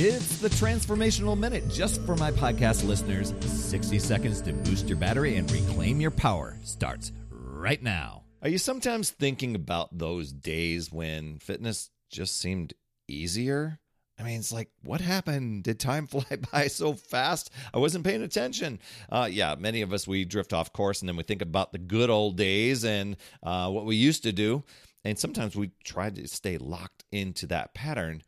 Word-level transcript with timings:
It's 0.00 0.38
the 0.38 0.48
Transformational 0.48 1.36
Minute 1.36 1.68
just 1.68 2.00
for 2.02 2.14
my 2.14 2.30
podcast 2.30 2.86
listeners. 2.86 3.34
60 3.40 3.98
seconds 3.98 4.40
to 4.42 4.52
boost 4.52 4.88
your 4.88 4.96
battery 4.96 5.34
and 5.34 5.50
reclaim 5.50 6.00
your 6.00 6.12
power 6.12 6.56
starts 6.62 7.10
right 7.32 7.82
now. 7.82 8.22
Are 8.40 8.48
you 8.48 8.58
sometimes 8.58 9.10
thinking 9.10 9.56
about 9.56 9.98
those 9.98 10.30
days 10.30 10.92
when 10.92 11.40
fitness 11.40 11.90
just 12.12 12.38
seemed 12.38 12.74
easier? 13.08 13.80
I 14.20 14.22
mean, 14.22 14.38
it's 14.38 14.52
like, 14.52 14.70
what 14.84 15.00
happened? 15.00 15.64
Did 15.64 15.80
time 15.80 16.06
fly 16.06 16.38
by 16.52 16.68
so 16.68 16.94
fast? 16.94 17.50
I 17.74 17.78
wasn't 17.78 18.04
paying 18.04 18.22
attention. 18.22 18.78
Uh, 19.10 19.28
yeah, 19.28 19.56
many 19.58 19.82
of 19.82 19.92
us, 19.92 20.06
we 20.06 20.24
drift 20.24 20.52
off 20.52 20.72
course 20.72 21.02
and 21.02 21.08
then 21.08 21.16
we 21.16 21.24
think 21.24 21.42
about 21.42 21.72
the 21.72 21.78
good 21.78 22.08
old 22.08 22.36
days 22.36 22.84
and 22.84 23.16
uh, 23.42 23.68
what 23.68 23.84
we 23.84 23.96
used 23.96 24.22
to 24.22 24.32
do. 24.32 24.62
And 25.04 25.18
sometimes 25.18 25.56
we 25.56 25.72
try 25.82 26.08
to 26.08 26.28
stay 26.28 26.56
locked 26.56 27.02
into 27.10 27.48
that 27.48 27.74
pattern. 27.74 28.22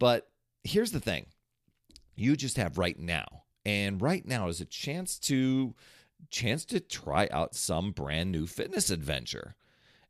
But 0.00 0.28
here's 0.68 0.92
the 0.92 1.00
thing 1.00 1.26
you 2.14 2.36
just 2.36 2.56
have 2.56 2.78
right 2.78 2.98
now. 2.98 3.44
And 3.64 4.00
right 4.00 4.26
now 4.26 4.48
is 4.48 4.60
a 4.60 4.64
chance 4.64 5.18
to 5.20 5.74
chance 6.30 6.64
to 6.66 6.80
try 6.80 7.28
out 7.30 7.54
some 7.54 7.92
brand 7.92 8.32
new 8.32 8.46
fitness 8.46 8.90
adventure. 8.90 9.54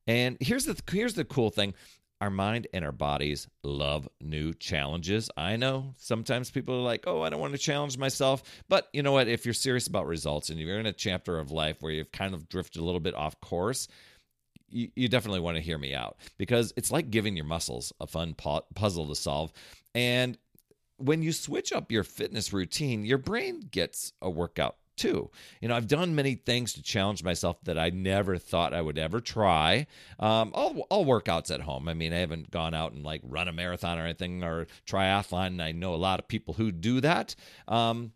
And 0.06 0.36
here's 0.40 0.64
the 0.64 0.80
here's 0.90 1.14
the 1.14 1.24
cool 1.24 1.50
thing. 1.50 1.74
Our 2.20 2.30
mind 2.30 2.66
and 2.72 2.84
our 2.84 2.92
bodies 2.92 3.46
love 3.62 4.08
new 4.20 4.52
challenges. 4.52 5.30
I 5.36 5.56
know 5.56 5.94
sometimes 5.98 6.50
people 6.50 6.74
are 6.74 6.82
like, 6.82 7.04
"Oh, 7.06 7.22
I 7.22 7.30
don't 7.30 7.40
want 7.40 7.52
to 7.52 7.58
challenge 7.58 7.96
myself." 7.96 8.42
But 8.68 8.88
you 8.92 9.02
know 9.02 9.12
what? 9.12 9.28
If 9.28 9.44
you're 9.44 9.54
serious 9.54 9.86
about 9.86 10.06
results 10.06 10.50
and 10.50 10.58
you're 10.58 10.80
in 10.80 10.86
a 10.86 10.92
chapter 10.92 11.38
of 11.38 11.52
life 11.52 11.76
where 11.80 11.92
you've 11.92 12.10
kind 12.10 12.34
of 12.34 12.48
drifted 12.48 12.80
a 12.80 12.84
little 12.84 13.00
bit 13.00 13.14
off 13.14 13.40
course, 13.40 13.86
you, 14.70 15.08
definitely 15.08 15.40
want 15.40 15.56
to 15.56 15.62
hear 15.62 15.78
me 15.78 15.94
out 15.94 16.16
because 16.36 16.72
it's 16.76 16.90
like 16.90 17.10
giving 17.10 17.36
your 17.36 17.44
muscles 17.44 17.92
a 18.00 18.06
fun 18.06 18.34
puzzle 18.34 19.08
to 19.08 19.14
solve. 19.14 19.52
And 19.94 20.36
when 20.98 21.22
you 21.22 21.32
switch 21.32 21.72
up 21.72 21.90
your 21.90 22.04
fitness 22.04 22.52
routine, 22.52 23.04
your 23.04 23.18
brain 23.18 23.60
gets 23.70 24.12
a 24.20 24.28
workout 24.28 24.76
too. 24.96 25.30
You 25.60 25.68
know, 25.68 25.76
I've 25.76 25.86
done 25.86 26.14
many 26.14 26.34
things 26.34 26.72
to 26.74 26.82
challenge 26.82 27.22
myself 27.22 27.56
that 27.62 27.78
I 27.78 27.90
never 27.90 28.36
thought 28.36 28.74
I 28.74 28.82
would 28.82 28.98
ever 28.98 29.20
try. 29.20 29.86
Um, 30.18 30.50
all, 30.52 30.80
all 30.90 31.06
workouts 31.06 31.54
at 31.54 31.62
home. 31.62 31.88
I 31.88 31.94
mean, 31.94 32.12
I 32.12 32.18
haven't 32.18 32.50
gone 32.50 32.74
out 32.74 32.92
and 32.92 33.04
like 33.04 33.22
run 33.24 33.48
a 33.48 33.52
marathon 33.52 33.98
or 33.98 34.04
anything 34.04 34.42
or 34.42 34.66
triathlon. 34.86 35.62
I 35.62 35.72
know 35.72 35.94
a 35.94 35.96
lot 35.96 36.18
of 36.18 36.28
people 36.28 36.54
who 36.54 36.72
do 36.72 37.00
that. 37.00 37.34
Um, 37.68 38.12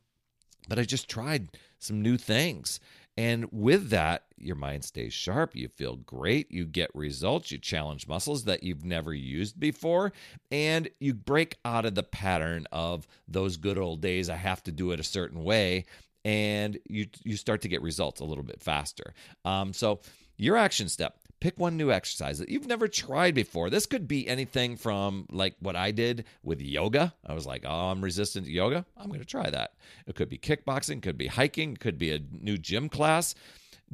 but 0.68 0.78
I 0.78 0.82
just 0.82 1.08
tried 1.08 1.48
some 1.78 2.02
new 2.02 2.16
things. 2.16 2.80
And 3.16 3.46
with 3.52 3.90
that, 3.90 4.24
your 4.38 4.56
mind 4.56 4.84
stays 4.84 5.12
sharp. 5.12 5.54
You 5.54 5.68
feel 5.68 5.96
great. 5.96 6.50
You 6.50 6.64
get 6.64 6.90
results. 6.94 7.50
You 7.50 7.58
challenge 7.58 8.08
muscles 8.08 8.44
that 8.44 8.62
you've 8.62 8.84
never 8.84 9.12
used 9.12 9.60
before. 9.60 10.12
And 10.50 10.88
you 10.98 11.12
break 11.14 11.58
out 11.64 11.84
of 11.84 11.94
the 11.94 12.02
pattern 12.02 12.66
of 12.72 13.06
those 13.28 13.56
good 13.56 13.78
old 13.78 14.00
days. 14.00 14.30
I 14.30 14.36
have 14.36 14.62
to 14.64 14.72
do 14.72 14.92
it 14.92 15.00
a 15.00 15.04
certain 15.04 15.44
way. 15.44 15.84
And 16.24 16.78
you, 16.88 17.06
you 17.24 17.36
start 17.36 17.62
to 17.62 17.68
get 17.68 17.82
results 17.82 18.20
a 18.20 18.24
little 18.24 18.44
bit 18.44 18.62
faster. 18.62 19.12
Um, 19.44 19.72
so, 19.72 20.00
your 20.38 20.56
action 20.56 20.88
step 20.88 21.18
Pick 21.42 21.58
one 21.58 21.76
new 21.76 21.90
exercise 21.90 22.38
that 22.38 22.50
you've 22.50 22.68
never 22.68 22.86
tried 22.86 23.34
before. 23.34 23.68
This 23.68 23.84
could 23.84 24.06
be 24.06 24.28
anything 24.28 24.76
from 24.76 25.26
like 25.28 25.56
what 25.58 25.74
I 25.74 25.90
did 25.90 26.24
with 26.44 26.60
yoga. 26.60 27.12
I 27.26 27.34
was 27.34 27.46
like, 27.46 27.64
oh, 27.66 27.90
I'm 27.90 28.00
resistant 28.00 28.46
to 28.46 28.52
yoga. 28.52 28.86
I'm 28.96 29.08
going 29.08 29.18
to 29.18 29.26
try 29.26 29.50
that. 29.50 29.72
It 30.06 30.14
could 30.14 30.28
be 30.28 30.38
kickboxing, 30.38 31.02
could 31.02 31.18
be 31.18 31.26
hiking, 31.26 31.76
could 31.76 31.98
be 31.98 32.12
a 32.12 32.20
new 32.30 32.58
gym 32.58 32.88
class. 32.88 33.34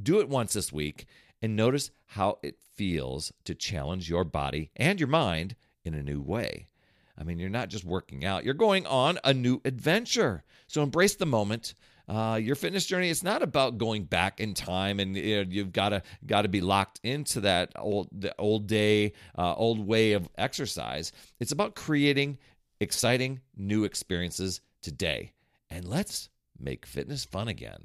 Do 0.02 0.20
it 0.20 0.28
once 0.28 0.52
this 0.52 0.74
week 0.74 1.06
and 1.41 1.56
notice 1.56 1.91
how 2.04 2.38
it 2.42 2.58
feels 2.74 3.32
to 3.44 3.54
challenge 3.54 4.10
your 4.10 4.24
body 4.24 4.70
and 4.76 5.00
your 5.00 5.08
mind 5.08 5.56
in 5.84 5.94
a 5.94 6.02
new 6.02 6.20
way. 6.20 6.69
I 7.16 7.24
mean, 7.24 7.38
you're 7.38 7.48
not 7.48 7.70
just 7.70 7.82
working 7.82 8.26
out, 8.26 8.44
you're 8.44 8.52
going 8.52 8.84
on 8.84 9.20
a 9.24 9.32
new 9.32 9.62
adventure. 9.64 10.44
So 10.66 10.82
embrace 10.82 11.16
the 11.16 11.24
moment. 11.24 11.72
Uh, 12.09 12.39
your 12.42 12.55
fitness 12.55 12.87
journey 12.87 13.11
it's 13.11 13.23
not 13.23 13.42
about 13.42 13.77
going 13.77 14.05
back 14.05 14.41
in 14.41 14.55
time 14.55 14.98
and 14.98 15.14
you 15.17 15.37
know, 15.37 15.51
you've 15.51 15.73
got 15.73 15.91
to 15.91 16.03
got 16.27 16.43
to 16.43 16.49
be 16.49 16.60
locked 16.60 17.00
into 17.03 17.41
that 17.41 17.71
old 17.77 18.09
the 18.12 18.34
old 18.38 18.66
day 18.66 19.12
uh, 19.37 19.55
old 19.55 19.87
way 19.87 20.12
of 20.12 20.28
exercise. 20.38 21.12
It's 21.38 21.53
about 21.53 21.75
creating 21.75 22.38
exciting 22.81 23.41
new 23.56 23.84
experiences 23.84 24.60
today. 24.82 25.32
And 25.71 25.84
let's 25.84 26.31
make 26.59 26.87
fitness 26.87 27.25
fun 27.25 27.49
again 27.49 27.84